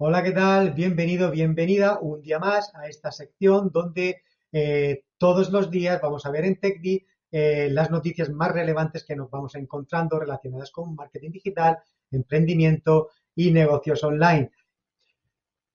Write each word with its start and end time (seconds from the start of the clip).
Hola, 0.00 0.22
¿qué 0.22 0.30
tal? 0.30 0.74
Bienvenido, 0.74 1.28
bienvenida 1.28 1.98
un 2.00 2.22
día 2.22 2.38
más 2.38 2.72
a 2.76 2.86
esta 2.86 3.10
sección 3.10 3.70
donde 3.72 4.22
eh, 4.52 5.02
todos 5.18 5.50
los 5.50 5.72
días 5.72 6.00
vamos 6.00 6.24
a 6.24 6.30
ver 6.30 6.44
en 6.44 6.54
TechDi 6.54 7.04
eh, 7.32 7.68
las 7.72 7.90
noticias 7.90 8.30
más 8.30 8.52
relevantes 8.52 9.02
que 9.02 9.16
nos 9.16 9.28
vamos 9.28 9.56
encontrando 9.56 10.20
relacionadas 10.20 10.70
con 10.70 10.94
marketing 10.94 11.32
digital, 11.32 11.78
emprendimiento 12.12 13.08
y 13.34 13.50
negocios 13.50 14.04
online. 14.04 14.52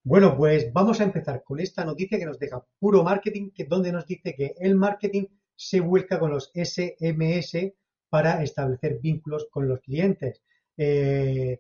Bueno, 0.06 0.38
pues 0.38 0.72
vamos 0.72 1.02
a 1.02 1.04
empezar 1.04 1.44
con 1.44 1.60
esta 1.60 1.84
noticia 1.84 2.18
que 2.18 2.26
nos 2.26 2.40
deja 2.40 2.66
puro 2.80 3.04
marketing, 3.04 3.50
que 3.54 3.66
donde 3.66 3.92
nos 3.92 4.08
dice 4.08 4.34
que 4.36 4.56
el 4.58 4.76
marketing 4.76 5.26
se 5.54 5.82
vuelca 5.82 6.18
con 6.18 6.32
los 6.32 6.50
SMS 6.56 7.74
para 8.08 8.42
establecer 8.42 9.02
vínculos 9.02 9.50
con 9.52 9.68
los 9.68 9.82
clientes. 9.82 10.42
Eh, 10.78 11.60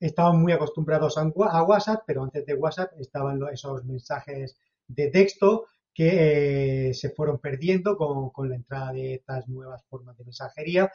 estaban 0.00 0.40
muy 0.40 0.52
acostumbrados 0.52 1.16
a 1.18 1.62
WhatsApp, 1.62 2.02
pero 2.06 2.22
antes 2.22 2.44
de 2.44 2.54
WhatsApp 2.54 2.92
estaban 2.98 3.40
esos 3.52 3.84
mensajes 3.84 4.56
de 4.86 5.10
texto 5.10 5.66
que 5.94 6.88
eh, 6.90 6.94
se 6.94 7.10
fueron 7.10 7.38
perdiendo 7.38 7.96
con, 7.96 8.48
la 8.48 8.56
entrada 8.56 8.92
de 8.92 9.14
estas 9.14 9.48
nuevas 9.48 9.82
formas 9.88 10.16
de 10.18 10.24
mensajería. 10.24 10.92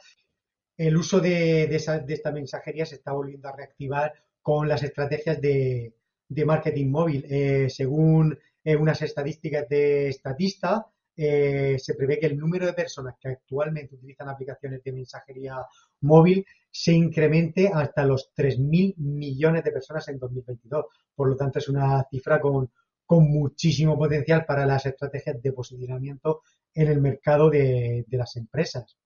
El 0.78 0.96
uso 0.96 1.20
de, 1.20 1.64
esta 1.74 2.32
mensajería 2.32 2.86
se 2.86 2.96
está 2.96 3.12
volviendo 3.12 3.50
a 3.50 3.56
reactivar 3.56 4.14
con 4.42 4.68
las 4.68 4.84
estrategias 4.84 5.42
de, 5.42 5.94
marketing 6.46 6.92
móvil. 6.92 7.26
Eh, 7.30 7.68
según 7.70 8.38
eh, 8.64 8.76
unas 8.76 9.02
estadísticas 9.02 9.68
de 9.68 10.14
Statista, 10.14 10.86
se 11.16 11.94
prevé 11.96 12.18
que 12.20 12.26
el 12.26 12.38
número 12.38 12.66
de 12.66 12.74
personas 12.74 13.16
que 13.20 13.30
actualmente 13.30 13.94
utilizan 13.94 14.30
aplicaciones 14.30 14.84
de 14.84 14.92
mensajería 14.92 15.56
móvil 16.00 16.46
se 16.72 16.94
incremente 16.94 17.70
hasta 17.74 18.06
los 18.06 18.32
3.000 18.36 18.96
millones 18.98 19.64
de 19.64 19.72
personas 19.72 20.08
en 20.08 20.18
2022. 20.18 20.86
Por 21.14 21.28
lo 21.28 21.36
tanto, 21.36 21.60
es 21.60 21.68
una 21.68 22.04
cifra 22.10 22.40
con, 22.40 22.72
muchísimo 23.10 23.98
potencial 23.98 24.46
para 24.46 24.66
las 24.66 24.86
estrategias 24.86 25.42
de 25.42 25.52
posicionamiento 25.52 26.44
en 26.74 26.88
el 26.88 27.02
mercado 27.02 27.50
de, 27.50 28.06
las 28.10 28.38
empresas. 28.38 28.98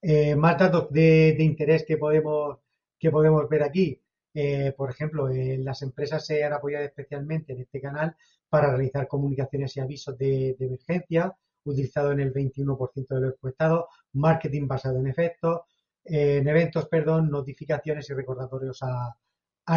Eh, 0.00 0.36
más 0.36 0.56
datos 0.56 0.88
de, 0.92 1.36
interés 1.40 1.84
que 1.84 1.96
podemos, 1.96 2.58
que 2.96 3.10
podemos 3.10 3.48
ver 3.48 3.64
aquí. 3.64 4.00
Eh, 4.32 4.72
por 4.76 4.88
ejemplo, 4.88 5.28
las 5.28 5.82
empresas 5.82 6.24
se 6.24 6.44
han 6.44 6.52
apoyado 6.52 6.84
especialmente 6.84 7.54
en 7.54 7.62
este 7.62 7.80
canal 7.80 8.14
para 8.48 8.68
realizar 8.68 9.08
comunicaciones 9.08 9.76
y 9.76 9.80
avisos 9.80 10.16
de 10.16 10.54
emergencia, 10.60 11.36
utilizado 11.70 12.12
en 12.12 12.20
el 12.20 12.32
21% 12.32 13.06
de 13.08 13.20
los 13.20 13.34
encuestados, 13.34 13.86
marketing 14.12 14.66
basado 14.66 14.98
en 14.98 15.06
efectos, 15.06 15.62
en 16.04 16.46
eventos, 16.46 16.86
perdón, 16.86 17.30
notificaciones 17.30 18.08
y 18.08 18.14
recordatorios 18.14 18.80
a, 18.82 19.16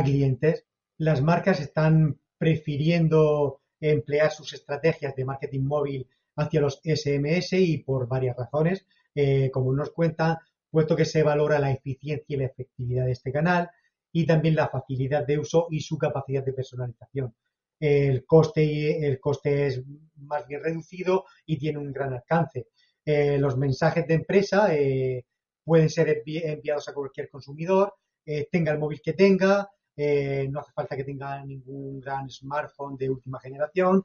clientes. 0.03 0.65
Las 0.97 1.21
marcas 1.21 1.59
están 1.59 2.19
prefiriendo 2.37 3.61
emplear 3.79 4.31
sus 4.31 4.53
estrategias 4.53 5.15
de 5.15 5.25
marketing 5.25 5.61
móvil 5.61 6.07
hacia 6.35 6.61
los 6.61 6.79
SMS 6.83 7.53
y 7.53 7.79
por 7.79 8.07
varias 8.07 8.37
razones. 8.37 8.85
Eh, 9.15 9.49
como 9.51 9.73
nos 9.73 9.89
cuentan, 9.89 10.37
puesto 10.69 10.95
que 10.95 11.05
se 11.05 11.23
valora 11.23 11.57
la 11.57 11.71
eficiencia 11.71 12.35
y 12.35 12.37
la 12.37 12.45
efectividad 12.45 13.05
de 13.05 13.13
este 13.13 13.31
canal 13.31 13.71
y 14.11 14.25
también 14.25 14.55
la 14.55 14.69
facilidad 14.69 15.25
de 15.25 15.39
uso 15.39 15.67
y 15.71 15.79
su 15.81 15.97
capacidad 15.97 16.43
de 16.43 16.53
personalización 16.53 17.33
el 17.79 18.25
coste, 18.25 19.05
el 19.07 19.19
coste 19.19 19.67
es 19.67 19.83
más 20.15 20.45
bien 20.47 20.63
reducido 20.63 21.25
y 21.45 21.57
tiene 21.57 21.79
un 21.79 21.91
gran 21.91 22.13
alcance. 22.13 22.67
Eh, 23.05 23.37
los 23.37 23.57
mensajes 23.57 24.05
de 24.07 24.13
empresa 24.15 24.73
eh, 24.75 25.25
pueden 25.63 25.89
ser 25.89 26.21
enviados 26.25 26.89
a 26.89 26.93
cualquier 26.93 27.29
consumidor, 27.29 27.95
eh, 28.25 28.47
tenga 28.51 28.71
el 28.71 28.79
móvil 28.79 29.01
que 29.01 29.13
tenga, 29.13 29.69
no 29.97 30.59
hace 30.61 30.71
falta 30.73 30.95
que 30.95 31.03
tenga 31.03 31.43
ningún 31.43 31.99
gran 31.99 32.29
smartphone 32.29 32.95
de 32.95 33.09
última 33.09 33.37
generación. 33.39 34.01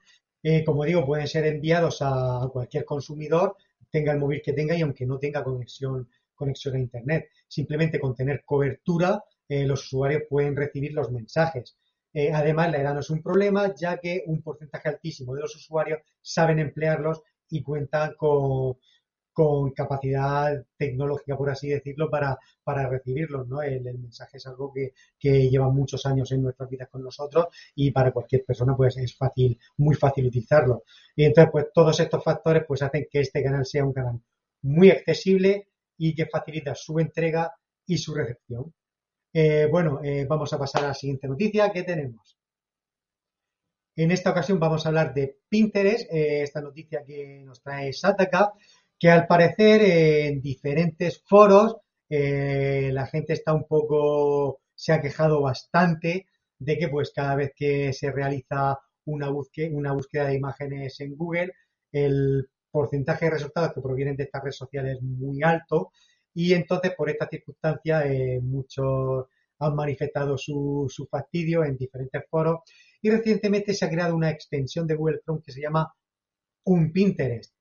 como 0.66 0.84
digo, 0.84 1.06
pueden 1.06 1.28
ser 1.28 1.46
enviados 1.46 1.98
a 2.00 2.48
cualquier 2.52 2.84
consumidor, 2.84 3.56
tenga 3.90 4.12
el 4.12 4.18
móvil 4.18 4.42
que 4.42 4.52
tenga 4.52 4.74
y 4.76 4.82
aunque 4.82 5.06
no 5.06 5.18
tenga 5.20 5.44
conexión, 5.44 6.08
conexión 6.34 6.74
a 6.74 6.80
Internet. 6.80 7.28
Simplemente 7.46 8.00
con 8.00 8.14
tener 8.14 8.42
cobertura, 8.44 9.22
los 9.48 9.84
usuarios 9.84 10.22
pueden 10.28 10.56
recibir 10.56 10.92
los 10.94 11.12
mensajes. 11.12 11.76
Eh, 12.14 12.32
además, 12.32 12.70
la 12.70 12.78
edad 12.80 12.94
no 12.94 13.00
es 13.00 13.10
un 13.10 13.20
problema, 13.22 13.74
ya 13.74 13.98
que 13.98 14.22
un 14.26 14.40
porcentaje 14.40 14.88
altísimo 14.88 15.34
de 15.34 15.42
los 15.42 15.56
usuarios 15.56 16.00
saben 16.22 16.60
emplearlos 16.60 17.22
y 17.50 17.60
cuentan 17.62 18.14
con, 18.16 18.76
capacidad 19.74 20.64
tecnológica, 20.76 21.36
por 21.36 21.50
así 21.50 21.68
decirlo, 21.68 22.08
para, 22.08 22.38
recibirlos. 22.88 23.48
El, 23.64 23.82
mensaje 23.98 24.36
es 24.36 24.46
algo 24.46 24.72
que, 24.72 24.92
lleva 25.50 25.68
muchos 25.70 26.06
años 26.06 26.30
en 26.30 26.42
nuestras 26.42 26.70
vidas 26.70 26.88
con 26.88 27.02
nosotros 27.02 27.46
y 27.74 27.90
para 27.90 28.12
cualquier 28.12 28.44
persona 28.44 28.76
pues 28.76 28.96
es 28.96 29.16
fácil, 29.16 29.58
muy 29.78 29.96
fácil 29.96 30.26
utilizarlo. 30.26 30.84
Y 31.16 31.24
entonces, 31.24 31.50
pues 31.50 31.66
todos 31.74 31.98
estos 31.98 32.22
factores 32.22 32.64
pues 32.66 32.82
hacen 32.82 33.08
que 33.10 33.20
este 33.20 33.42
canal 33.42 33.66
sea 33.66 33.84
un 33.84 33.92
canal 33.92 34.20
muy 34.62 34.90
accesible 34.90 35.68
y 35.98 36.14
que 36.14 36.26
facilita 36.26 36.74
su 36.76 37.00
entrega 37.00 37.52
y 37.86 37.98
su 37.98 38.14
recepción. 38.14 38.72
Eh, 39.36 39.66
bueno, 39.68 40.00
eh, 40.04 40.26
vamos 40.28 40.52
a 40.52 40.58
pasar 40.58 40.84
a 40.84 40.88
la 40.88 40.94
siguiente 40.94 41.26
noticia 41.26 41.72
que 41.72 41.82
tenemos. 41.82 42.38
En 43.96 44.12
esta 44.12 44.30
ocasión 44.30 44.60
vamos 44.60 44.86
a 44.86 44.90
hablar 44.90 45.12
de 45.12 45.38
Pinterest, 45.48 46.08
eh, 46.12 46.42
esta 46.42 46.60
noticia 46.60 47.04
que 47.04 47.42
nos 47.44 47.60
trae 47.60 47.92
Sataka, 47.92 48.52
que 48.96 49.10
al 49.10 49.26
parecer 49.26 49.82
en 49.82 50.40
diferentes 50.40 51.20
foros 51.26 51.76
la 52.08 53.06
gente 53.06 53.32
está 53.32 53.52
un 53.54 53.66
poco, 53.66 54.60
se 54.72 54.92
ha 54.92 55.00
quejado 55.00 55.40
bastante 55.42 56.26
de 56.58 56.78
que 56.78 56.88
pues 56.88 57.10
cada 57.12 57.34
vez 57.34 57.52
que 57.56 57.92
se 57.92 58.12
realiza 58.12 58.78
una 59.06 59.30
búsqueda, 59.30 59.76
una 59.76 59.92
búsqueda 59.92 60.26
de 60.26 60.36
imágenes 60.36 61.00
en 61.00 61.16
Google, 61.16 61.52
el 61.90 62.48
porcentaje 62.70 63.24
de 63.24 63.32
resultados 63.32 63.72
que 63.72 63.80
provienen 63.80 64.16
de 64.16 64.24
estas 64.24 64.42
redes 64.44 64.56
sociales 64.56 64.98
es 64.98 65.02
muy 65.02 65.42
alto 65.42 65.90
y 66.34 66.52
entonces, 66.52 66.94
por 66.96 67.08
esta 67.08 67.28
circunstancia, 67.28 68.04
eh, 68.06 68.40
muchos 68.42 69.26
han 69.60 69.74
manifestado 69.76 70.36
su, 70.36 70.90
fastidio 71.10 71.64
en 71.64 71.76
diferentes 71.76 72.22
foros 72.28 72.60
y 73.00 73.10
recientemente 73.10 73.72
se 73.74 73.84
ha 73.84 73.90
creado 73.90 74.16
una 74.16 74.30
extensión 74.30 74.86
de 74.86 74.96
Google 74.96 75.20
Chrome 75.24 75.42
que 75.44 75.52
se 75.52 75.60
llama 75.60 75.94
Un 76.64 76.92
Pinterest 76.92 77.54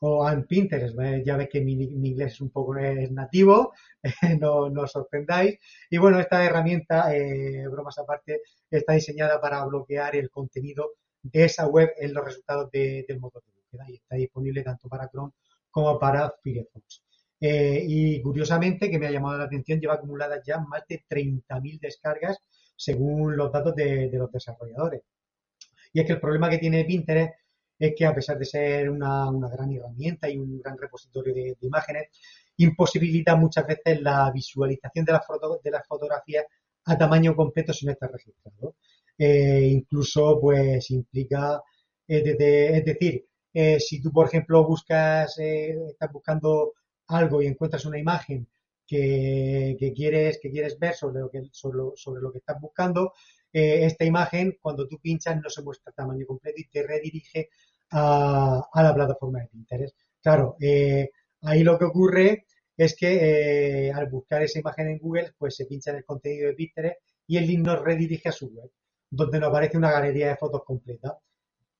o 0.00 0.24
un 0.24 0.46
Pinterest. 0.46 0.96
Ya 1.24 1.36
ves 1.36 1.48
que 1.50 1.60
mi, 1.60 1.72
inglés 1.72 2.34
es 2.34 2.40
un 2.40 2.50
poco 2.50 2.74
nativo, 3.10 3.72
no, 4.40 4.70
no, 4.70 4.82
os 4.82 4.92
sorprendáis. 4.92 5.58
Y 5.90 5.98
bueno, 5.98 6.20
esta 6.20 6.44
herramienta, 6.44 7.14
eh, 7.14 7.66
bromas 7.68 7.98
aparte, 7.98 8.42
está 8.70 8.94
diseñada 8.94 9.40
para 9.40 9.64
bloquear 9.66 10.16
el 10.16 10.30
contenido 10.30 10.92
de 11.22 11.44
esa 11.44 11.66
web 11.66 11.90
en 11.98 12.14
los 12.14 12.24
resultados 12.24 12.70
del 12.70 13.20
motor 13.20 13.42
de 13.44 13.52
búsqueda 13.52 13.84
y 13.90 13.96
está 13.96 14.16
disponible 14.16 14.62
tanto 14.62 14.88
para 14.88 15.08
Chrome 15.08 15.32
como 15.70 15.98
para 15.98 16.32
Firefox. 16.42 17.02
Eh, 17.40 17.84
y 17.86 18.20
curiosamente, 18.20 18.90
que 18.90 18.98
me 18.98 19.06
ha 19.06 19.10
llamado 19.10 19.38
la 19.38 19.44
atención, 19.44 19.80
lleva 19.80 19.94
acumuladas 19.94 20.42
ya 20.44 20.58
más 20.58 20.82
de 20.88 21.04
30.000 21.08 21.80
descargas 21.80 22.38
según 22.76 23.36
los 23.36 23.52
datos 23.52 23.74
de, 23.74 24.10
los 24.12 24.30
desarrolladores. 24.32 25.02
Y 25.92 26.00
es 26.00 26.06
que 26.06 26.12
el 26.12 26.20
problema 26.20 26.50
que 26.50 26.58
tiene 26.58 26.84
Pinterest 26.84 27.34
es 27.78 27.94
que 27.96 28.06
a 28.06 28.14
pesar 28.14 28.38
de 28.38 28.44
ser 28.44 28.90
una, 28.90 29.30
gran 29.50 29.72
herramienta 29.72 30.28
y 30.28 30.36
un 30.36 30.60
gran 30.60 30.76
repositorio 30.76 31.34
de, 31.34 31.56
imágenes, 31.60 32.08
imposibilita 32.56 33.36
muchas 33.36 33.66
veces 33.66 34.00
la 34.02 34.30
visualización 34.32 35.04
de 35.04 35.12
las 35.12 35.22
de 35.62 35.70
las 35.70 35.86
fotografías 35.86 36.44
a 36.86 36.98
tamaño 36.98 37.36
completo 37.36 37.72
si 37.72 37.86
no 37.86 37.92
está 37.92 38.08
registrado. 38.08 38.74
Eh, 39.16 39.68
incluso 39.70 40.38
pues 40.40 40.90
implica, 40.90 41.62
eh, 42.06 42.36
es 42.74 42.84
decir, 42.84 43.24
si 43.80 44.00
tú 44.00 44.12
por 44.12 44.26
ejemplo 44.28 44.64
buscas, 44.66 45.36
estás 45.38 46.12
buscando 46.12 46.74
algo 47.08 47.42
y 47.42 47.46
encuentras 47.46 47.84
una 47.84 47.98
imagen 47.98 48.46
que, 48.86 49.92
quieres, 49.94 50.38
que 50.40 50.50
quieres 50.50 50.78
ver 50.78 50.94
sobre 50.94 51.20
lo 51.20 51.30
que, 51.30 51.42
sobre 51.52 52.22
lo, 52.22 52.32
que 52.32 52.38
estás 52.38 52.60
buscando, 52.60 53.12
eh, 53.52 53.84
esta 53.84 54.04
imagen, 54.04 54.56
cuando 54.60 54.88
tú 54.88 54.98
pinchas, 54.98 55.36
no 55.40 55.50
se 55.50 55.62
muestra 55.62 55.92
tamaño 55.92 56.26
completo 56.26 56.58
y 56.58 56.68
te 56.68 56.82
redirige 56.82 57.50
a, 57.90 58.62
la 58.74 58.94
plataforma 58.94 59.40
de 59.40 59.48
Pinterest. 59.48 59.96
Claro, 60.22 60.56
eh, 60.60 61.10
ahí 61.42 61.62
lo 61.62 61.78
que 61.78 61.84
ocurre 61.84 62.46
es 62.76 62.96
que 62.96 63.88
eh, 63.88 63.92
al 63.92 64.08
buscar 64.08 64.42
esa 64.42 64.60
imagen 64.60 64.88
en 64.88 64.98
Google, 64.98 65.32
pues 65.36 65.56
se 65.56 65.66
pincha 65.66 65.90
en 65.90 65.98
el 65.98 66.04
contenido 66.04 66.48
de 66.48 66.54
Pinterest 66.54 67.00
y 67.26 67.36
el 67.36 67.46
link 67.46 67.66
nos 67.66 67.82
redirige 67.82 68.30
a 68.30 68.32
su 68.32 68.48
web. 68.48 68.70
donde 69.10 69.40
nos 69.40 69.48
aparece 69.48 69.78
una 69.78 69.90
galería 69.90 70.28
de 70.28 70.36
fotos 70.36 70.62
completa 70.64 71.18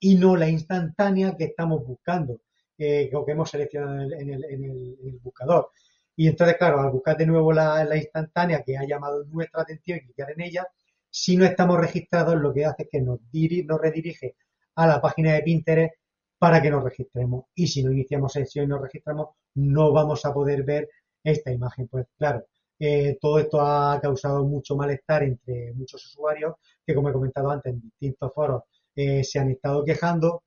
y 0.00 0.14
no 0.14 0.36
la 0.36 0.48
instantánea 0.48 1.36
que 1.36 1.44
estamos 1.44 1.86
buscando 1.86 2.40
eh, 2.78 3.10
que 3.10 3.32
hemos 3.32 3.50
seleccionado 3.50 4.02
en 4.02 4.30
el, 4.30 5.18
buscador. 5.22 5.70
Y 6.16 6.28
entonces, 6.28 6.56
claro, 6.56 6.80
al 6.80 6.90
buscar 6.90 7.16
de 7.16 7.26
nuevo 7.26 7.52
la, 7.52 7.96
instantánea 7.96 8.62
que 8.62 8.76
ha 8.76 8.86
llamado 8.86 9.24
nuestra 9.24 9.62
atención 9.62 9.98
y 9.98 10.00
clicar 10.02 10.30
en 10.32 10.40
ella, 10.42 10.66
si 11.10 11.36
no 11.36 11.44
estamos 11.44 11.78
registrados, 11.78 12.36
lo 12.36 12.52
que 12.52 12.64
hace 12.64 12.84
es 12.84 12.88
que 12.90 13.00
nos, 13.00 13.20
nos 13.66 13.80
redirige 13.80 14.36
a 14.76 14.86
la 14.86 15.00
página 15.00 15.34
de 15.34 15.42
Pinterest 15.42 15.94
para 16.38 16.62
que 16.62 16.70
nos 16.70 16.84
registremos. 16.84 17.46
Y 17.54 17.66
si 17.66 17.82
no 17.82 17.92
iniciamos 17.92 18.32
sesión 18.32 18.66
y 18.66 18.68
nos 18.68 18.82
registramos, 18.82 19.30
no 19.54 19.92
vamos 19.92 20.24
a 20.24 20.32
poder 20.32 20.62
ver 20.64 20.88
esta 21.24 21.52
imagen. 21.52 21.88
Pues 21.88 22.06
claro, 22.16 22.46
eh, 22.78 23.18
todo 23.20 23.38
esto 23.40 23.60
ha 23.60 24.00
causado 24.00 24.44
mucho 24.44 24.76
malestar 24.76 25.24
entre 25.24 25.72
muchos 25.74 26.04
usuarios 26.06 26.54
que, 26.86 26.94
como 26.94 27.08
he 27.08 27.12
comentado 27.12 27.50
antes, 27.50 27.72
en 27.72 27.80
distintos 27.80 28.32
foros 28.32 28.62
eh, 28.94 29.24
se 29.24 29.38
han 29.38 29.50
estado 29.50 29.84
quejando. 29.84 30.42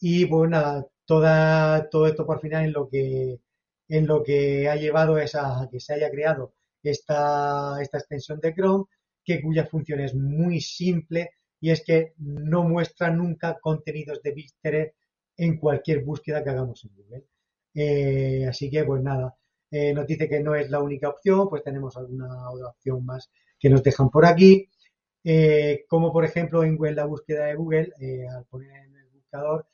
Y 0.00 0.26
pues 0.26 0.50
nada, 0.50 0.86
todo 1.20 2.06
esto 2.06 2.26
por 2.26 2.40
final 2.40 2.64
en 2.64 2.72
lo 2.72 2.88
que 2.88 3.40
en 3.88 4.06
lo 4.06 4.22
que 4.22 4.68
ha 4.68 4.76
llevado 4.76 5.18
es 5.18 5.34
a 5.34 5.68
que 5.70 5.78
se 5.78 5.92
haya 5.94 6.10
creado 6.10 6.54
esta, 6.82 7.80
esta 7.80 7.98
extensión 7.98 8.40
de 8.40 8.54
Chrome, 8.54 8.84
que 9.24 9.42
cuya 9.42 9.66
función 9.66 10.00
es 10.00 10.14
muy 10.14 10.60
simple 10.60 11.32
y 11.60 11.70
es 11.70 11.84
que 11.84 12.14
no 12.18 12.64
muestra 12.64 13.10
nunca 13.10 13.58
contenidos 13.60 14.22
de 14.22 14.32
Pinterest 14.32 14.94
en 15.36 15.58
cualquier 15.58 16.02
búsqueda 16.04 16.42
que 16.42 16.50
hagamos 16.50 16.84
en 16.84 16.94
Google. 16.94 17.24
Eh, 17.74 18.46
así 18.48 18.70
que, 18.70 18.84
pues 18.84 19.02
nada, 19.02 19.36
eh, 19.70 19.92
nos 19.92 20.06
dice 20.06 20.28
que 20.28 20.40
no 20.40 20.54
es 20.54 20.70
la 20.70 20.80
única 20.80 21.08
opción, 21.08 21.48
pues 21.48 21.62
tenemos 21.62 21.96
alguna 21.96 22.50
otra 22.50 22.68
opción 22.68 23.04
más 23.04 23.30
que 23.58 23.70
nos 23.70 23.82
dejan 23.82 24.10
por 24.10 24.26
aquí. 24.26 24.68
Eh, 25.24 25.84
como 25.88 26.12
por 26.12 26.24
ejemplo 26.24 26.64
en, 26.64 26.76
la 26.96 27.04
búsqueda 27.04 27.46
de 27.46 27.54
Google, 27.54 27.92
al 28.34 28.44
poner 28.46 28.86
en 28.86 28.96
el 28.96 29.08
buscador, 29.10 29.66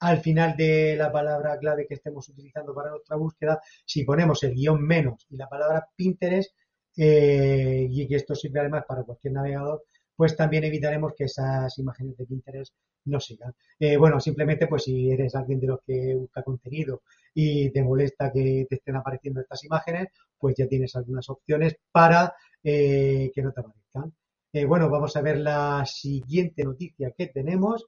al 0.00 0.20
final 0.20 0.56
de 0.56 0.96
la 0.96 1.10
palabra 1.10 1.58
clave 1.58 1.86
que 1.86 1.94
estemos 1.94 2.28
utilizando 2.28 2.74
para 2.74 2.90
nuestra 2.90 3.16
búsqueda, 3.16 3.60
si 3.84 4.04
ponemos 4.04 4.42
el 4.42 4.54
guion 4.54 4.82
menos 4.82 5.26
y 5.30 5.36
la 5.36 5.48
palabra 5.48 5.88
Pinterest, 5.96 6.54
y 6.96 8.06
que 8.06 8.16
esto 8.16 8.34
sirve 8.34 8.60
además 8.60 8.84
para 8.86 9.02
cualquier 9.02 9.32
navegador, 9.32 9.82
pues 10.16 10.36
también 10.36 10.64
evitaremos 10.64 11.12
que 11.16 11.24
esas 11.24 11.76
imágenes 11.78 12.16
de 12.16 12.26
Pinterest 12.26 12.74
no 13.06 13.20
sigan. 13.20 13.54
Eh, 13.78 13.96
bueno, 13.96 14.20
simplemente 14.20 14.66
pues 14.66 14.84
si 14.84 15.10
eres 15.10 15.34
alguien 15.34 15.60
de 15.60 15.66
los 15.66 15.80
que 15.86 16.14
busca 16.14 16.42
contenido 16.42 17.02
y 17.34 17.70
te 17.70 17.82
molesta 17.82 18.32
que 18.32 18.66
te 18.68 18.76
estén 18.76 18.96
apareciendo 18.96 19.40
estas 19.40 19.64
imágenes, 19.64 20.08
pues 20.38 20.54
ya 20.56 20.66
tienes 20.66 20.94
algunas 20.96 21.28
opciones 21.28 21.76
para 21.90 22.34
eh, 22.62 23.30
que 23.34 23.42
no 23.42 23.52
te 23.52 23.60
aparezcan. 23.60 24.14
Eh, 24.52 24.64
bueno, 24.64 24.88
vamos 24.88 25.16
a 25.16 25.22
ver 25.22 25.38
la 25.38 25.84
siguiente 25.84 26.62
noticia 26.64 27.10
que 27.10 27.26
tenemos 27.26 27.86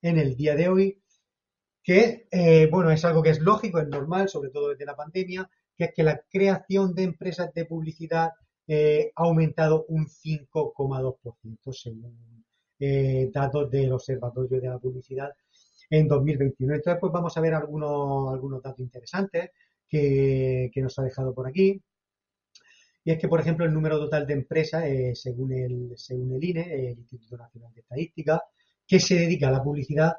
en 0.00 0.18
el 0.18 0.36
día 0.36 0.54
de 0.54 0.68
hoy, 0.68 1.01
que 1.82 2.26
bueno, 2.70 2.90
es 2.90 3.04
algo 3.04 3.22
que 3.22 3.30
es 3.30 3.40
lógico, 3.40 3.80
es 3.80 3.88
normal, 3.88 4.28
sobre 4.28 4.50
todo 4.50 4.70
desde 4.70 4.86
la 4.86 4.96
pandemia, 4.96 5.48
que 5.76 5.84
es 5.84 5.94
que 5.94 6.02
la 6.02 6.22
creación 6.30 6.94
de 6.94 7.04
empresas 7.04 7.52
de 7.54 7.64
publicidad 7.64 8.30
eh, 8.66 9.12
ha 9.16 9.24
aumentado 9.24 9.84
un 9.88 10.06
5,2% 10.06 11.72
según 11.72 12.44
eh, 12.78 13.30
datos 13.32 13.70
del 13.70 13.92
Observatorio 13.92 14.60
de 14.60 14.68
la 14.68 14.78
Publicidad 14.78 15.30
en 15.90 16.08
2021. 16.08 16.74
Entonces, 16.74 17.00
pues 17.00 17.12
vamos 17.12 17.36
a 17.36 17.40
ver 17.40 17.54
algunos, 17.54 18.32
algunos 18.32 18.62
datos 18.62 18.80
interesantes 18.80 19.50
que, 19.88 20.70
nos 20.76 20.98
ha 20.98 21.02
dejado 21.02 21.34
por 21.34 21.48
aquí. 21.48 21.82
Y 23.04 23.10
es 23.10 23.18
que, 23.18 23.28
por 23.28 23.40
ejemplo, 23.40 23.64
el 23.64 23.74
número 23.74 23.98
total 23.98 24.26
de 24.26 24.34
empresas, 24.34 24.84
eh, 24.84 25.12
según, 25.14 25.52
el, 25.52 25.92
según 25.96 26.34
el 26.34 26.44
INE, 26.44 26.90
el 26.90 26.98
Instituto 26.98 27.36
Nacional 27.36 27.74
de 27.74 27.80
Estadística, 27.80 28.42
que 28.86 29.00
se 29.00 29.16
dedica 29.16 29.48
a 29.48 29.52
la 29.52 29.62
publicidad, 29.62 30.14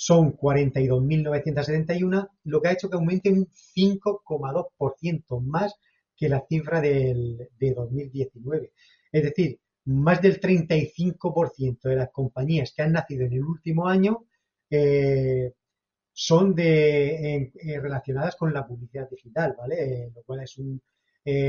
son 0.00 0.36
42.971, 0.36 2.30
lo 2.44 2.62
que 2.62 2.68
ha 2.68 2.72
hecho 2.72 2.88
que 2.88 2.94
aumente 2.94 3.30
un 3.30 3.48
5,2% 3.48 5.40
más 5.40 5.74
que 6.16 6.28
la 6.28 6.46
cifra 6.48 6.80
del, 6.80 7.48
de 7.58 7.74
2019. 7.74 8.72
Es 9.10 9.22
decir, 9.24 9.58
más 9.86 10.22
del 10.22 10.40
35% 10.40 11.80
de 11.82 11.96
las 11.96 12.10
compañías 12.10 12.72
que 12.72 12.82
han 12.82 12.92
nacido 12.92 13.26
en 13.26 13.32
el 13.32 13.42
último 13.42 13.88
año 13.88 14.26
eh, 14.70 15.52
son 16.12 16.54
de, 16.54 17.50
eh, 17.52 17.80
relacionadas 17.80 18.36
con 18.36 18.54
la 18.54 18.64
publicidad 18.64 19.10
digital, 19.10 19.56
¿vale? 19.58 19.82
Eh, 19.82 20.12
lo 20.14 20.22
cual 20.22 20.42
es 20.44 20.58
un, 20.58 20.80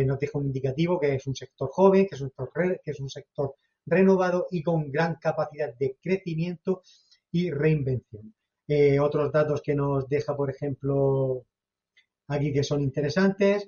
nos 0.08 0.20
deja 0.20 0.40
un 0.40 0.48
indicativo 0.48 1.00
que 1.00 1.14
es 1.16 1.28
un 1.28 1.36
sector 1.36 1.70
joven, 1.70 2.08
que 2.08 2.16
es 2.16 2.22
un 2.22 2.30
sector, 2.30 2.82
que 2.84 2.92
es 2.92 3.00
un 3.00 3.10
sector 3.10 3.56
renovado 3.86 4.48
y 4.50 4.64
con 4.64 4.92
gran 4.92 5.16
capacidad 5.16 5.74
de 5.78 5.98
crecimiento 6.02 6.82
y 7.32 7.52
reinvención. 7.52 8.34
Otros 9.02 9.32
datos 9.32 9.62
que 9.62 9.74
nos 9.74 10.08
deja, 10.08 10.36
por 10.36 10.50
ejemplo, 10.50 11.46
aquí 12.28 12.54
que 12.54 12.64
son 12.64 12.82
interesantes, 12.82 13.68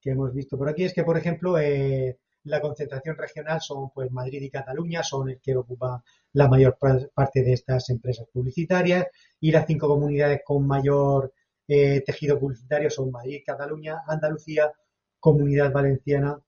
que 0.00 0.10
hemos 0.10 0.32
visto 0.34 0.58
por 0.58 0.68
aquí 0.68 0.84
es 0.84 0.92
que, 0.92 1.02
por 1.02 1.16
ejemplo, 1.16 1.58
eh, 1.58 2.18
la 2.44 2.60
concentración 2.60 3.16
regional 3.16 3.60
son 3.60 3.90
pues 3.90 4.10
Madrid 4.12 4.42
y 4.42 4.50
Cataluña, 4.50 5.02
son 5.02 5.30
el 5.30 5.40
que 5.40 5.56
ocupa 5.56 6.04
la 6.34 6.46
mayor 6.48 6.76
parte 6.78 7.42
de 7.42 7.54
estas 7.54 7.88
empresas 7.88 8.26
publicitarias 8.30 9.06
y 9.40 9.50
las 9.50 9.66
cinco 9.66 9.88
comunidades 9.88 10.42
con 10.44 10.66
mayor 10.66 11.32
eh, 11.66 12.02
tejido 12.02 12.38
publicitario 12.38 12.90
son 12.90 13.10
Madrid, 13.10 13.42
Cataluña, 13.46 14.02
Andalucía, 14.06 14.70
Comunidad 15.18 15.72
Valenciana 15.72 16.38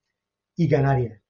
y 0.55 0.69
Canarias. 0.69 1.23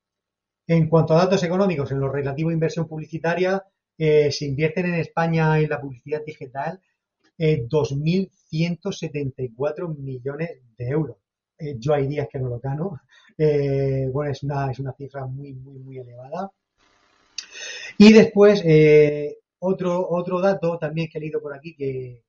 En 0.66 0.88
cuanto 0.88 1.14
a 1.14 1.18
datos 1.18 1.44
económicos, 1.44 1.92
en 1.92 2.00
lo 2.00 2.08
relativo 2.08 2.50
a 2.50 2.54
inversión 2.54 2.88
publicitaria, 2.88 3.62
eh, 3.62 3.64
se 3.98 4.44
invierten 4.44 4.86
en 4.86 4.96
España 4.96 5.58
en 5.58 5.70
la 5.70 5.80
publicidad 5.80 6.22
digital 6.24 6.80
2.174 7.38 9.96
millones 9.96 10.60
de 10.76 10.88
euros 10.88 11.16
eh, 11.58 11.76
yo 11.78 11.94
hay 11.94 12.06
días 12.06 12.28
que 12.30 12.38
no 12.38 12.48
lo 12.48 12.60
gano. 12.60 13.00
Eh, 13.38 14.08
bueno, 14.10 14.32
es 14.32 14.42
una, 14.44 14.70
es 14.70 14.78
una 14.78 14.94
cifra 14.94 15.26
muy, 15.26 15.52
muy, 15.52 15.78
muy 15.78 15.98
elevada. 15.98 16.50
Y 17.98 18.10
después, 18.10 18.62
eh, 18.64 19.36
otro, 19.58 20.08
otro 20.08 20.40
dato 20.40 20.78
también 20.78 21.08
que 21.12 21.18
he 21.18 21.20
leído 21.20 21.42
por 21.42 21.54
aquí 21.54 21.76
que, 21.76 22.22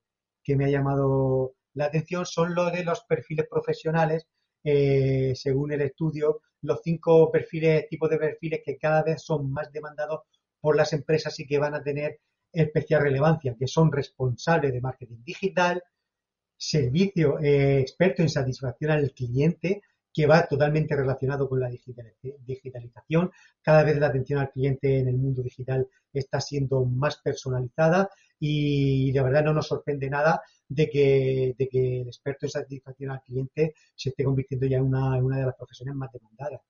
me 0.54 0.66
ha 0.66 0.68
llamado 0.68 1.54
la 1.72 1.86
atención 1.86 2.26
son 2.26 2.54
los 2.54 2.70
de 2.74 2.84
los 2.84 3.04
perfiles 3.04 3.46
profesionales. 3.48 4.26
según 4.62 5.72
el 5.72 5.80
estudio, 5.80 6.42
los 6.60 6.80
cinco 6.84 7.32
perfiles, 7.32 7.88
tipos 7.88 8.10
de 8.10 8.18
perfiles 8.18 8.60
que 8.62 8.76
cada 8.76 9.02
vez 9.02 9.22
son 9.22 9.50
más 9.50 9.72
demandados 9.72 10.20
por 10.60 10.76
las 10.76 10.92
empresas 10.92 11.38
y 11.40 11.46
que 11.46 11.58
van 11.58 11.74
a 11.74 11.82
tener 11.82 12.20
especial 12.52 13.02
relevancia, 13.02 13.56
que 13.58 13.66
son 13.66 13.92
responsables 13.92 14.72
de 14.72 14.80
marketing 14.80 15.22
digital, 15.24 15.82
servicio 16.56 17.38
eh, 17.40 17.80
experto 17.80 18.22
en 18.22 18.28
satisfacción 18.28 18.90
al 18.90 19.12
cliente 19.12 19.82
que 20.12 20.26
va 20.26 20.46
totalmente 20.46 20.96
relacionado 20.96 21.48
con 21.48 21.60
la 21.60 21.70
digitalización. 21.70 23.30
Cada 23.62 23.84
vez 23.84 23.98
la 23.98 24.08
atención 24.08 24.40
al 24.40 24.50
cliente 24.50 24.98
en 24.98 25.08
el 25.08 25.16
mundo 25.16 25.42
digital 25.42 25.86
está 26.12 26.40
siendo 26.40 26.84
más 26.84 27.18
personalizada 27.18 28.10
y 28.40 29.12
de 29.12 29.22
verdad 29.22 29.44
no 29.44 29.52
nos 29.52 29.68
sorprende 29.68 30.08
nada 30.10 30.42
de 30.68 30.88
que, 30.90 31.54
de 31.56 31.68
que 31.68 32.00
el 32.00 32.08
experto 32.08 32.46
en 32.46 32.50
satisfacción 32.50 33.10
al 33.10 33.22
cliente 33.22 33.74
se 33.94 34.10
esté 34.10 34.24
convirtiendo 34.24 34.66
ya 34.66 34.78
en 34.78 34.84
una, 34.84 35.38
de 35.38 35.46
las 35.46 35.54
profesiones 35.54 35.94
más 35.94 36.10
demandadas. 36.12 36.60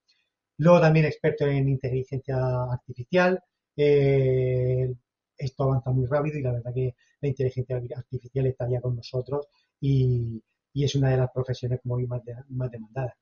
Luego 0.58 0.80
también 0.80 1.06
experto 1.06 1.46
en 1.46 1.68
inteligencia 1.68 2.36
artificial. 2.70 3.42
Eh, 3.80 4.92
esto 5.36 5.62
avanza 5.62 5.92
muy 5.92 6.06
rápido 6.06 6.36
y 6.36 6.42
la 6.42 6.50
verdad 6.50 6.74
que 6.74 6.96
la 7.20 7.28
inteligencia 7.28 7.80
artificial 7.96 8.46
está 8.46 8.68
ya 8.68 8.80
con 8.80 8.96
nosotros 8.96 9.46
y, 9.80 10.42
es 10.74 10.94
una 10.94 11.10
de 11.10 11.16
las 11.16 11.30
profesiones 11.32 11.80
como 11.82 11.98
más, 12.06 12.22
más 12.50 12.70
demandadas. 12.70 13.14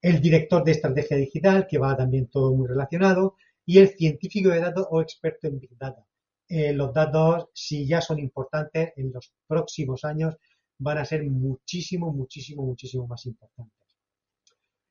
El 0.00 0.20
director 0.20 0.64
de 0.64 0.72
estrategia 0.72 1.16
digital, 1.16 1.66
que 1.68 1.78
va 1.78 1.96
también 1.96 2.26
todo 2.26 2.52
muy 2.54 2.66
relacionado, 2.66 3.36
y 3.64 3.78
el 3.78 3.88
científico 3.88 4.48
de 4.48 4.60
datos 4.60 4.88
o 4.90 5.00
experto 5.00 5.46
en 5.46 5.60
Big 5.60 5.76
Data. 5.78 6.04
Eh, 6.48 6.72
los 6.72 6.92
datos, 6.92 7.50
si 7.54 7.86
ya 7.86 8.00
son 8.00 8.18
importantes, 8.18 8.92
en 8.96 9.12
los 9.12 9.32
próximos 9.46 10.04
años 10.04 10.36
van 10.78 10.98
a 10.98 11.04
ser 11.04 11.24
muchísimo, 11.24 12.12
muchísimo, 12.12 12.64
muchísimo 12.64 13.06
más 13.06 13.24
importantes. 13.26 13.78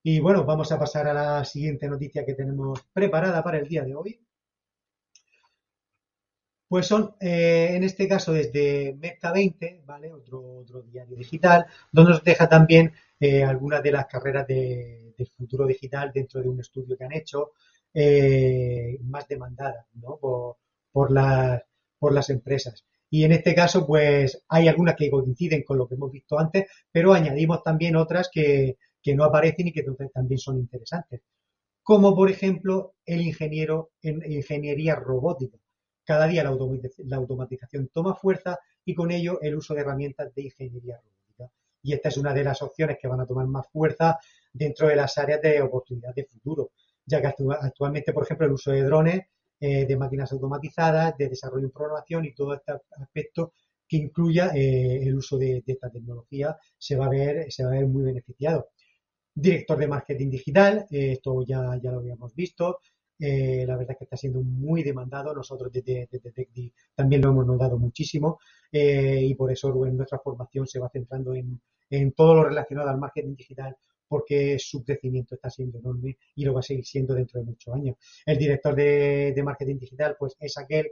Y 0.03 0.19
bueno, 0.19 0.45
vamos 0.45 0.71
a 0.71 0.79
pasar 0.79 1.07
a 1.07 1.13
la 1.13 1.45
siguiente 1.45 1.87
noticia 1.87 2.25
que 2.25 2.33
tenemos 2.33 2.81
preparada 2.93 3.43
para 3.43 3.59
el 3.59 3.67
día 3.67 3.83
de 3.83 3.95
hoy. 3.95 4.19
Pues 6.71 6.87
son, 6.87 7.15
eh, 7.19 7.71
en 7.73 7.83
este 7.83 8.07
caso, 8.07 8.31
desde 8.31 8.95
Mezca 8.97 9.33
20, 9.33 9.81
¿vale? 9.85 10.13
Otro, 10.13 10.59
otro 10.59 10.81
diario 10.83 11.17
digital, 11.17 11.65
donde 11.91 12.11
nos 12.11 12.23
deja 12.23 12.47
también 12.47 12.93
eh, 13.19 13.43
algunas 13.43 13.83
de 13.83 13.91
las 13.91 14.05
carreras 14.05 14.47
del 14.47 15.29
futuro 15.37 15.67
digital 15.67 16.13
dentro 16.13 16.41
de 16.41 16.47
un 16.47 16.61
estudio 16.61 16.97
que 16.97 17.03
han 17.03 17.11
hecho, 17.11 17.51
eh, 17.93 18.97
más 19.03 19.27
demandadas, 19.27 19.85
¿no? 19.95 20.17
Por, 20.17 20.59
por, 20.93 21.11
las, 21.11 21.61
por 21.99 22.13
las 22.13 22.29
empresas. 22.29 22.85
Y 23.09 23.25
en 23.25 23.33
este 23.33 23.53
caso, 23.53 23.85
pues 23.85 24.41
hay 24.47 24.69
algunas 24.69 24.95
que 24.95 25.11
coinciden 25.11 25.63
con 25.63 25.77
lo 25.77 25.89
que 25.89 25.95
hemos 25.95 26.09
visto 26.09 26.39
antes, 26.39 26.67
pero 26.89 27.13
añadimos 27.13 27.63
también 27.63 27.97
otras 27.97 28.29
que, 28.31 28.77
que 29.03 29.13
no 29.13 29.25
aparecen 29.25 29.67
y 29.67 29.73
que 29.73 29.83
también 30.13 30.39
son 30.39 30.57
interesantes 30.57 31.21
como 31.83 32.15
por 32.15 32.29
ejemplo 32.29 32.93
el 33.05 33.21
ingeniero 33.21 33.89
en 34.03 34.21
ingeniería 34.31 34.95
robótica. 34.95 35.57
Cada 36.03 36.27
día 36.27 36.43
la 36.43 37.15
automatización 37.17 37.89
toma 37.93 38.15
fuerza 38.15 38.59
y 38.83 38.93
con 38.95 39.11
ello 39.11 39.39
el 39.41 39.55
uso 39.55 39.73
de 39.73 39.81
herramientas 39.81 40.33
de 40.33 40.43
ingeniería 40.43 40.97
robótica. 40.97 41.51
Y 41.83 41.93
esta 41.93 42.09
es 42.09 42.17
una 42.17 42.33
de 42.33 42.43
las 42.43 42.61
opciones 42.61 42.97
que 42.99 43.07
van 43.07 43.21
a 43.21 43.25
tomar 43.25 43.47
más 43.47 43.67
fuerza 43.69 44.19
dentro 44.53 44.87
de 44.87 44.95
las 44.95 45.17
áreas 45.17 45.41
de 45.41 45.61
oportunidad 45.61 46.13
de 46.13 46.25
futuro, 46.25 46.71
ya 47.05 47.21
que 47.21 47.27
actualmente, 47.27 48.13
por 48.13 48.23
ejemplo, 48.23 48.45
el 48.45 48.53
uso 48.53 48.71
de 48.71 48.83
drones, 48.83 49.21
eh, 49.59 49.85
de 49.85 49.95
máquinas 49.95 50.31
automatizadas, 50.31 51.15
de 51.17 51.29
desarrollo 51.29 51.65
en 51.65 51.71
programación 51.71 52.25
y 52.25 52.33
todo 52.33 52.55
este 52.55 52.73
aspecto 52.99 53.53
que 53.87 53.97
incluya 53.97 54.51
eh, 54.55 55.03
el 55.03 55.15
uso 55.15 55.37
de, 55.37 55.63
esta 55.67 55.89
tecnología 55.89 56.57
se 56.77 56.95
va 56.95 57.05
a 57.05 57.09
ver, 57.09 57.51
se 57.51 57.63
va 57.63 57.71
a 57.71 57.73
ver 57.73 57.85
muy 57.85 58.03
beneficiado. 58.03 58.69
Director 59.35 59.77
de 59.77 59.87
marketing 59.87 60.29
digital, 60.29 60.87
eh, 60.89 61.11
esto 61.13 61.43
ya, 61.45 61.79
ya 61.81 61.91
lo 61.91 61.99
habíamos 61.99 62.33
visto, 62.33 62.79
eh, 63.21 63.65
la 63.67 63.77
verdad 63.77 63.91
es 63.91 63.97
que 63.99 64.03
está 64.05 64.17
siendo 64.17 64.41
muy 64.41 64.83
demandado. 64.83 65.33
Nosotros 65.33 65.71
desde, 65.71 66.09
desde 66.11 66.73
también 66.95 67.21
lo 67.21 67.29
hemos 67.29 67.45
notado 67.45 67.77
muchísimo 67.77 68.39
y 68.71 69.35
por 69.35 69.51
eso 69.51 69.73
nuestra 69.73 70.19
formación 70.19 70.65
se 70.65 70.79
va 70.79 70.89
centrando 70.89 71.33
en, 71.33 71.61
en, 71.89 72.13
todo 72.13 72.35
lo 72.35 72.43
relacionado 72.45 72.89
al 72.89 72.97
marketing 72.97 73.35
digital 73.35 73.75
porque 74.07 74.57
su 74.59 74.83
crecimiento 74.83 75.35
está 75.35 75.49
siendo 75.49 75.79
enorme 75.79 76.17
y 76.35 76.45
lo 76.45 76.53
va 76.53 76.61
a 76.61 76.63
seguir 76.63 76.85
siendo 76.85 77.13
dentro 77.13 77.39
de 77.39 77.45
muchos 77.45 77.73
años. 77.73 77.95
El 78.25 78.37
director 78.37 78.75
de, 78.75 79.33
de 79.35 79.43
marketing 79.43 79.77
digital 79.77 80.15
pues 80.17 80.35
es 80.39 80.57
aquel 80.57 80.91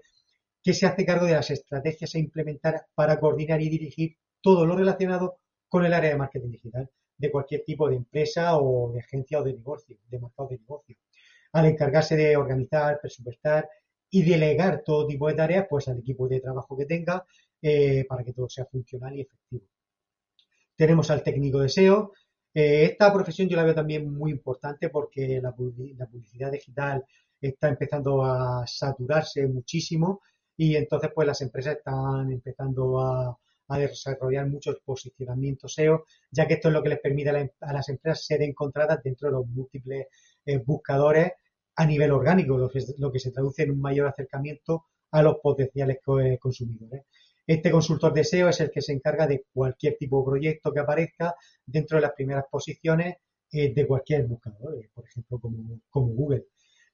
que 0.62 0.74
se 0.74 0.86
hace 0.86 1.06
cargo 1.06 1.26
de 1.26 1.34
las 1.34 1.50
estrategias 1.50 2.16
a 2.16 2.20
implementar 2.20 2.86
para 2.94 3.20
coordinar 3.20 3.62
y 3.62 3.70
dirigir 3.70 4.18
todo 4.42 4.66
lo 4.66 4.76
relacionado 4.76 5.40
con 5.68 5.86
el 5.86 5.94
área 5.94 6.12
de 6.12 6.18
marketing 6.18 6.52
digital 6.52 6.90
de 7.18 7.32
cualquier 7.32 7.64
tipo 7.66 7.90
de 7.90 7.98
empresa 7.98 8.58
o 8.58 8.92
de 8.94 9.00
agencia 9.02 9.40
o 9.40 9.44
de 9.44 9.54
negocio, 9.54 9.98
de 10.10 10.20
mercado 10.20 10.50
de 10.50 10.58
negocio. 10.58 10.96
Al 11.54 11.66
encargarse 11.66 12.16
de 12.16 12.38
organizar, 12.38 13.00
presupuestar 13.02 13.70
y 14.10 14.24
delegar 14.24 14.84
todo 14.84 15.08
tipo 15.08 15.28
de 15.28 15.36
tareas 15.36 15.68
pues 15.70 15.88
al 15.88 16.00
equipo 16.00 16.28
de 16.28 16.40
trabajo 16.40 16.78
que 16.78 16.86
tenga 16.86 17.26
eh, 17.62 18.06
para 18.08 18.24
que 18.24 18.34
todo 18.34 18.50
sea 18.50 18.66
funcional 18.66 19.16
y 19.16 19.22
efectivo. 19.22 19.66
Tenemos 20.76 21.12
al 21.12 21.24
técnico 21.24 21.60
de 21.60 21.70
SEO. 21.70 22.14
Eh, 22.54 22.86
esta 22.86 23.14
profesión 23.14 23.48
yo 23.48 23.58
la 23.58 23.64
veo 23.64 23.76
también 23.76 24.12
muy 24.12 24.32
importante 24.32 24.90
porque 24.90 25.42
la 25.42 25.54
publicidad 25.54 26.52
digital 26.52 27.06
está 27.40 27.70
empezando 27.70 28.24
a 28.24 28.66
saturarse 28.66 29.48
muchísimo 29.48 30.22
y 30.58 30.76
entonces 30.76 31.12
pues 31.14 31.26
las 31.28 31.42
empresas 31.42 31.78
están 31.78 32.32
empezando 32.32 33.00
a, 33.00 33.38
desarrollar 33.78 34.48
muchos 34.48 34.80
posicionamientos 34.84 35.76
SEO, 35.76 36.06
ya 36.32 36.48
que 36.48 36.56
esto 36.56 36.70
es 36.70 36.74
lo 36.74 36.82
que 36.82 36.90
les 36.90 37.00
permite 37.00 37.30
a, 37.30 37.72
las 37.74 37.88
empresas 37.88 38.26
ser 38.26 38.42
encontradas 38.42 39.04
dentro 39.04 39.28
de 39.30 39.36
los 39.36 39.46
múltiples 39.46 40.08
eh, 40.50 40.58
buscadores 40.66 41.34
a 41.76 41.86
nivel 41.86 42.12
orgánico, 42.12 42.58
lo 42.58 42.70
que, 42.70 43.20
se 43.20 43.32
traduce 43.32 43.64
en 43.64 43.72
un 43.72 43.80
mayor 43.80 44.08
acercamiento 44.08 44.86
a 45.12 45.22
los 45.22 45.38
potenciales 45.38 46.00
eh, 46.22 46.38
consumidores. 46.40 47.04
Este 47.46 47.72
consultor 47.72 48.14
de 48.14 48.24
SEO 48.24 48.50
es 48.50 48.60
el 48.60 48.72
que 48.72 48.82
se 48.82 48.94
encarga 48.94 49.28
de 49.28 49.46
cualquier 49.54 49.96
tipo 49.98 50.20
de 50.20 50.26
proyecto 50.26 50.74
que 50.74 50.80
aparezca 50.80 51.36
dentro 51.66 51.98
de 51.98 52.02
las 52.02 52.14
primeras 52.14 52.46
posiciones 52.50 53.18
eh, 53.52 53.74
de 53.74 53.88
cualquier 53.88 54.26
buscador, 54.28 54.76
por 54.94 55.06
ejemplo, 55.06 55.40
como, 55.40 55.80
Google. 55.92 56.46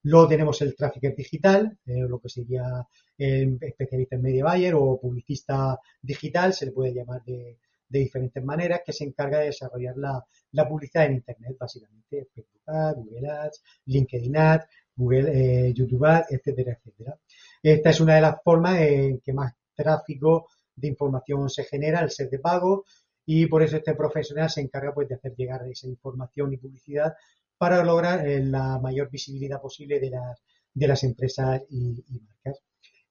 Luego 0.04 0.28
tenemos 0.28 0.62
el 0.62 0.76
trafficker 0.76 1.16
digital, 1.16 1.80
lo 1.86 2.20
que 2.20 2.30
sería 2.30 2.86
especialista 3.18 4.16
en 4.16 4.22
media 4.22 4.46
buyer 4.46 4.76
o 4.76 5.00
publicista 5.02 5.80
digital, 6.00 6.54
se 6.54 6.68
le 6.68 6.72
puede 6.74 6.94
llamar 6.94 7.24
de, 7.24 7.58
diferentes 7.88 8.44
maneras, 8.44 8.82
que 8.86 8.94
se 8.94 9.04
encarga 9.04 9.40
de 9.40 9.46
desarrollar 9.46 9.96
la, 9.98 10.68
publicidad 10.68 11.06
en 11.06 11.14
Internet, 11.14 11.56
básicamente 11.60 12.28
Facebook 12.34 12.62
Ads, 12.66 12.98
Google 12.98 13.30
Ads, 13.30 13.64
LinkedIn 13.86 14.38
Ads, 14.38 14.66
Google, 14.96 15.32
eh, 15.68 15.74
YouTube 15.74 16.06
Ads, 16.06 16.32
etcétera, 16.32 16.74
etcétera. 16.74 17.18
Esta 17.62 17.90
es 17.90 18.00
una 18.00 18.16
de 18.16 18.22
las 18.22 18.42
formas 18.44 18.80
en 18.80 19.20
que 19.20 19.34
más 19.34 19.54
tráfico 19.76 20.48
de 20.76 20.88
información 20.88 21.50
se 21.50 21.64
genera 21.64 22.00
al 22.00 22.12
ser 22.12 22.30
de 22.30 22.40
pago 22.40 22.86
y 23.26 23.48
por 23.48 23.64
eso 23.64 23.78
este 23.78 23.96
profesional 23.96 24.50
se 24.50 24.62
encarga 24.62 24.94
pues 24.94 25.08
de 25.10 25.16
hacer 25.16 25.36
llegar 25.36 25.68
esa 25.68 25.88
información 25.88 26.54
y 26.54 26.58
publicidad 26.58 27.16
para 27.58 27.84
lograr 27.84 28.28
eh, 28.28 28.44
la 28.44 28.80
mayor 28.80 29.10
visibilidad 29.10 29.62
posible 29.62 30.00
de 30.00 30.10
las, 30.10 30.44
de 30.74 30.88
las 30.88 31.04
empresas 31.04 31.62
y, 31.70 32.04
marcas. 32.22 32.62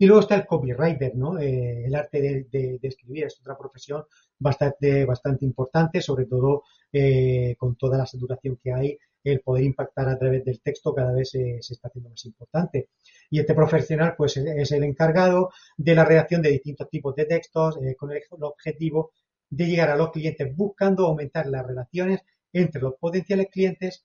Y 0.04 0.06
luego 0.06 0.20
está 0.20 0.34
el 0.34 0.46
copywriter, 0.46 1.16
¿no? 1.16 1.38
Eh, 1.38 1.86
el 1.86 1.94
arte 1.94 2.20
de, 2.52 2.78
escribir 2.82 3.24
es 3.24 3.40
otra 3.40 3.56
profesión 3.56 4.04
bastante, 4.38 5.06
importante, 5.40 6.02
sobre 6.02 6.26
todo 6.26 6.64
eh, 6.92 7.56
con 7.56 7.74
toda 7.76 7.96
la 7.96 8.04
saturación 8.04 8.58
que 8.62 8.70
hay, 8.70 8.98
el 9.22 9.40
poder 9.40 9.64
impactar 9.64 10.10
a 10.10 10.18
través 10.18 10.44
del 10.44 10.60
texto 10.60 10.94
cada 10.94 11.14
vez 11.14 11.30
se, 11.30 11.56
está 11.56 11.88
haciendo 11.88 12.10
más 12.10 12.22
importante. 12.26 12.90
Y 13.30 13.40
este 13.40 13.54
profesional, 13.54 14.14
pues, 14.14 14.36
es 14.36 14.72
el 14.72 14.84
encargado 14.84 15.48
de 15.78 15.94
la 15.94 16.04
redacción 16.04 16.42
de 16.42 16.50
distintos 16.50 16.90
tipos 16.90 17.16
de 17.16 17.24
textos 17.24 17.78
con 17.96 18.12
el 18.12 18.22
objetivo 18.40 19.12
de 19.48 19.64
llegar 19.64 19.88
a 19.88 19.96
los 19.96 20.10
clientes 20.10 20.54
buscando 20.54 21.06
aumentar 21.06 21.46
las 21.46 21.66
relaciones 21.66 22.20
entre 22.52 22.82
los 22.82 22.96
potenciales 22.96 23.46
clientes 23.50 24.04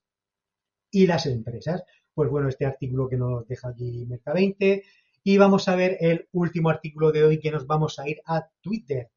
y 0.92 1.08
las 1.08 1.26
empresas. 1.26 1.84
Pues 2.14 2.30
bueno, 2.30 2.48
este 2.48 2.66
artículo 2.66 3.10
que 3.10 3.18
nos 3.18 3.46
deja 3.50 3.68
aquí 3.68 4.06
Merca20 4.06 4.82
y 5.24 5.38
vamos 5.38 5.68
a 5.68 5.76
ver 5.76 5.98
el 6.00 6.28
último 6.32 6.70
artículo 6.70 7.12
de 7.12 7.24
hoy 7.24 7.40
que 7.40 7.52
nos 7.52 7.68
vamos 7.68 8.00
a 8.00 8.08
ir 8.08 8.22
a 8.26 8.48
Twitter. 8.62 9.10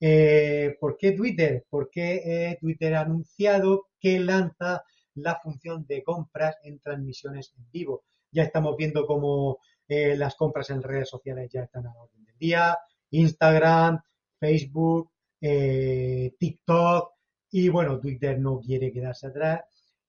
Eh, 0.00 0.76
¿Por 0.78 0.96
qué 0.96 1.12
Twitter? 1.12 1.64
Porque 1.70 2.22
eh, 2.24 2.58
Twitter 2.60 2.94
ha 2.94 3.02
anunciado 3.02 3.88
que 3.98 4.18
lanza 4.20 4.84
la 5.14 5.36
función 5.36 5.86
de 5.86 6.02
compras 6.02 6.56
en 6.64 6.78
transmisiones 6.80 7.54
en 7.56 7.70
vivo. 7.70 8.04
Ya 8.30 8.42
estamos 8.42 8.76
viendo 8.76 9.06
cómo 9.06 9.58
eh, 9.88 10.16
las 10.16 10.34
compras 10.34 10.70
en 10.70 10.82
redes 10.82 11.08
sociales 11.08 11.50
ya 11.50 11.62
están 11.62 11.86
a 11.86 11.94
la 11.94 12.02
orden 12.02 12.24
del 12.24 12.38
día. 12.38 12.78
Instagram, 13.10 14.00
Facebook, 14.38 15.12
TikTok 15.40 17.12
y 17.52 17.68
bueno, 17.68 18.00
Twitter 18.00 18.38
no 18.38 18.58
quiere 18.58 18.92
quedarse 18.92 19.28
atrás 19.28 19.60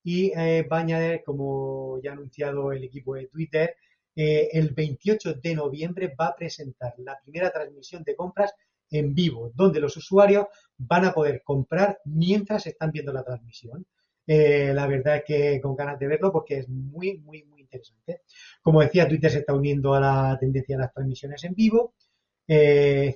y 0.04 0.32
va 0.32 0.78
a 0.78 0.80
añadir, 0.80 1.22
como 1.24 2.00
ya 2.02 2.10
ha 2.10 2.14
anunciado 2.14 2.72
el 2.72 2.84
equipo 2.84 3.14
de 3.14 3.28
Twitter, 3.28 3.76
eh, 4.20 4.50
el 4.52 4.72
28 4.72 5.36
de 5.36 5.54
noviembre 5.54 6.14
va 6.20 6.28
a 6.30 6.36
presentar 6.36 6.96
la 6.98 7.20
primera 7.24 7.52
transmisión 7.52 8.04
de 8.04 8.16
compras 8.16 8.52
en 8.90 9.14
vivo, 9.14 9.52
donde 9.54 9.80
los 9.80 9.96
usuarios 9.96 10.48
van 10.78 11.06
a 11.06 11.14
poder 11.14 11.44
comprar 11.44 12.00
mientras 12.06 12.66
están 12.66 12.92
viendo 12.92 13.14
la 13.14 13.24
transmisión. 13.24 13.86
Eh, 14.26 14.74
la 14.74 14.88
verdad 14.88 15.18
es 15.18 15.24
que 15.24 15.62
con 15.62 15.76
ganas 15.76 16.00
de 16.00 16.08
verlo 16.08 16.32
porque 16.32 16.58
es 16.58 16.68
muy, 16.68 17.20
muy, 17.20 17.44
muy 17.44 17.62
interesante. 17.62 18.22
Como 18.62 18.82
decía, 18.82 19.08
Twitter 19.08 19.30
se 19.32 19.40
está 19.40 19.54
uniendo 19.54 19.94
a 19.94 20.00
la 20.00 20.38
tendencia 20.40 20.76
de 20.76 20.82
las 20.82 20.94
transmisiones 20.94 21.44
en 21.44 21.54
vivo, 21.54 21.94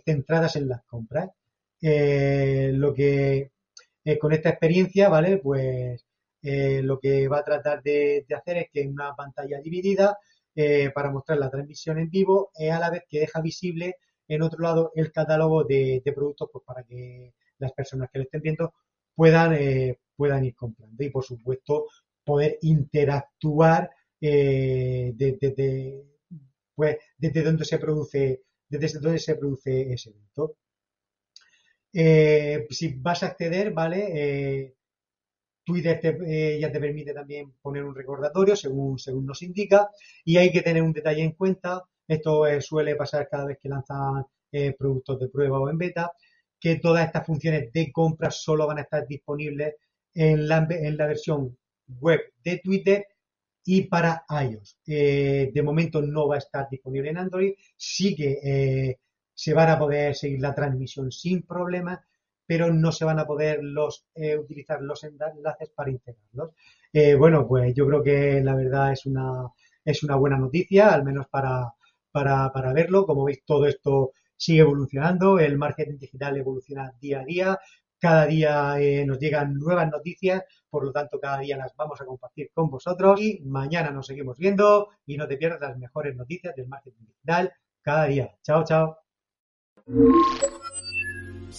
centradas 0.05 0.55
en 0.55 0.70
las 0.70 0.84
compras. 0.84 1.29
lo 1.81 2.93
que 2.93 3.51
con 4.20 4.34
esta 4.34 4.50
experiencia, 4.50 5.10
¿vale? 5.10 5.38
Pues 5.38 6.05
eh, 6.43 6.81
lo 6.84 7.00
que 7.00 7.27
va 7.27 7.39
a 7.39 7.43
tratar 7.43 7.84
de, 7.84 8.25
hacer 8.36 8.58
es 8.58 8.67
que 8.72 8.81
en 8.81 8.91
una 8.93 9.15
pantalla 9.15 9.60
dividida, 9.62 10.17
eh, 10.55 10.91
para 10.93 11.12
mostrar 11.12 11.38
la 11.38 11.50
transmisión 11.50 11.98
en 12.00 12.10
vivo, 12.10 12.51
a 12.72 12.79
la 12.79 12.89
vez 12.89 13.03
que 13.10 13.20
deja 13.20 13.41
visible 13.41 13.96
en 14.27 14.41
otro 14.41 14.60
lado 14.60 14.91
el 14.96 15.12
catálogo 15.12 15.63
de, 15.63 16.01
productos 16.15 16.50
pues, 16.51 16.63
para 16.65 16.84
que 16.84 17.34
las 17.60 17.72
personas 17.74 18.10
que 18.12 18.20
lo 18.20 18.24
estén 18.25 18.41
viendo 18.41 18.74
puedan, 19.15 19.53
eh, 19.53 20.00
puedan 20.15 20.46
ir 20.46 20.55
comprando 20.55 21.03
y, 21.03 21.10
por 21.10 21.24
supuesto, 21.24 21.86
poder 22.24 22.58
interactuar 22.62 23.89
desde, 24.20 26.05
pues, 26.75 26.98
desde 27.17 27.41
donde 27.41 27.65
se 27.65 27.79
produce 27.79 28.43
desde 28.70 29.00
donde 29.00 29.20
se 29.20 29.36
produce 29.36 29.91
ese 29.91 30.12
evento. 30.12 30.55
si 32.70 32.93
vas 33.00 33.24
a 33.24 33.27
acceder, 33.27 33.72
¿vale? 33.72 34.75
Twitter 35.72 36.18
eh, 36.28 36.58
ya 36.60 36.70
te 36.70 36.80
permite 36.80 37.13
también 37.13 37.54
poner 37.62 37.84
un 37.86 37.96
recordatorio 37.96 38.58
según, 38.58 39.00
según 39.00 39.25
nos 39.25 39.42
indica 39.42 39.90
y 40.25 40.36
hay 40.36 40.51
que 40.51 40.62
tener 40.62 40.84
un 40.84 40.92
detalle 40.92 41.24
en 41.24 41.32
cuenta, 41.32 41.82
esto 42.06 42.46
eh, 42.46 42.60
suele 42.60 42.96
pasar 42.96 43.30
cada 43.30 43.46
vez 43.46 43.58
que 43.62 43.70
lanzan 43.70 44.25
eh, 44.51 44.75
productos 44.78 45.18
de 45.20 45.30
prueba 45.30 45.60
o 45.60 45.70
en 45.70 45.78
beta, 45.78 46.12
que 46.60 46.75
todas 46.75 47.06
estas 47.06 47.25
funciones 47.25 47.72
de 47.72 47.90
compra 47.92 48.30
solo 48.30 48.68
van 48.68 48.80
a 48.80 48.82
estar 48.82 49.08
disponibles 49.08 49.75
en 50.13 50.46
la, 50.46 50.68
en 50.70 50.98
la 50.98 51.08
versión 51.08 51.58
web 51.88 52.20
de 52.44 52.58
Twitter 52.58 53.08
y 53.63 53.84
para 53.84 54.25
iOS. 54.30 54.80
de 54.86 55.62
momento 55.63 56.01
no 56.01 56.28
va 56.28 56.36
a 56.36 56.40
estar 56.40 56.68
disponible 56.70 57.12
en 57.12 57.18
Android, 57.18 57.54
sí 57.78 58.16
que 58.16 58.98
se 59.34 59.54
van 59.54 59.70
a 59.70 59.80
poder 59.80 60.16
seguir 60.16 60.42
la 60.42 60.54
transmisión 60.54 61.12
sin 61.12 61.44
problemas 61.44 62.00
pero 62.51 62.70
no 62.70 62.91
se 62.91 63.05
van 63.05 63.17
a 63.17 63.25
poder 63.25 63.63
los, 63.63 64.08
eh, 64.13 64.38
utilizar 64.38 64.81
los 64.81 65.05
enlaces 65.05 65.70
para 65.74 65.89
integrarlos. 65.89 66.50
Eh, 66.91 67.15
bueno, 67.15 67.48
pues 67.48 67.74
yo 67.74 67.88
creo 67.88 68.03
que 68.03 68.41
la 68.41 68.55
verdad 68.55 68.91
es 68.91 69.05
una, 69.05 69.48
es 69.86 70.03
una 70.03 70.17
buena 70.17 70.38
noticia, 70.38 70.93
al 70.93 71.05
menos 71.05 71.27
para, 71.29 71.72
para, 72.12 72.51
para 72.51 72.74
verlo. 72.74 73.05
Como 73.05 73.24
veis, 73.24 73.41
todo 73.46 73.67
esto 73.67 74.12
sigue 74.36 74.60
evolucionando, 74.60 75.39
el 75.39 75.58
marketing 75.58 75.98
digital 75.98 76.36
evoluciona 76.36 76.91
día 77.00 77.22
a 77.22 77.24
día, 77.24 77.60
cada 77.98 78.25
día 78.25 78.77
eh, 78.81 79.05
nos 79.05 79.17
llegan 79.17 79.53
nuevas 79.53 79.89
noticias, 79.89 80.43
por 80.70 80.84
lo 80.84 80.91
tanto 80.91 81.22
cada 81.22 81.39
día 81.39 81.55
las 81.55 81.74
vamos 81.77 82.01
a 82.01 82.05
compartir 82.05 82.51
con 82.53 82.70
vosotros 82.70 83.22
y 83.22 83.39
mañana 83.46 83.91
nos 83.91 84.08
seguimos 84.08 84.38
viendo 84.38 84.89
y 85.05 85.15
no 85.15 85.25
te 85.25 85.38
pierdas 85.38 85.62
las 85.62 85.77
mejores 85.77 86.17
noticias 86.17 86.53
del 86.53 86.67
marketing 86.67 87.05
digital 87.05 87.53
cada 87.81 88.08
día. 88.08 88.36
Chao, 88.43 88.65
chao. 88.65 88.98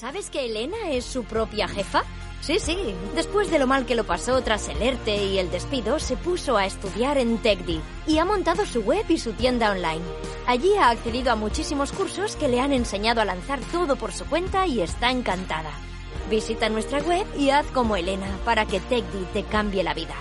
¿Sabes 0.02 0.30
que 0.30 0.47
Elena 0.47 0.90
es 0.90 1.04
su 1.04 1.23
propia 1.23 1.68
jefa? 1.68 2.02
Sí, 2.40 2.59
sí. 2.59 2.76
Después 3.14 3.52
de 3.52 3.61
lo 3.61 3.68
mal 3.68 3.87
que 3.87 3.94
lo 3.94 4.02
pasó 4.02 4.42
tras 4.42 4.68
el 4.68 4.82
ERTE 4.82 5.26
y 5.26 5.38
el 5.38 5.49
despido, 5.49 6.00
se 6.00 6.16
puso 6.16 6.56
a 6.56 6.66
estudiar 6.66 7.18
en 7.18 7.38
TechDi 7.38 7.80
y 8.09 8.18
ha 8.18 8.25
montado 8.25 8.66
su 8.66 8.80
web 8.80 9.04
y 9.09 9.18
su 9.18 9.32
tienda 9.35 9.71
online. 9.71 10.02
Allí 10.49 10.75
ha 10.75 10.90
accedido 10.90 11.30
a 11.30 11.37
muchísimos 11.37 11.92
cursos 11.92 12.35
que 12.35 12.49
le 12.49 12.59
han 12.59 12.73
enseñado 12.73 13.21
a 13.21 13.25
lanzar 13.25 13.61
todo 13.71 13.94
por 13.94 14.12
su 14.12 14.25
cuenta 14.25 14.66
y 14.66 14.80
está 14.80 15.12
encantada. 15.12 15.71
Visita 16.28 16.68
nuestra 16.68 16.99
web 16.99 17.25
y 17.38 17.50
haz 17.50 17.66
como 17.68 17.94
Elena 17.94 18.26
para 18.44 18.66
que 18.66 18.80
TechDi 18.80 19.25
te 19.32 19.44
cambie 19.44 19.85
la 19.85 19.94
vida. 19.94 20.16